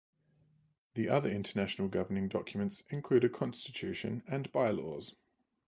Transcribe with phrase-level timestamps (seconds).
[0.95, 5.13] The other international governing documents include a Constitution and By-Laws.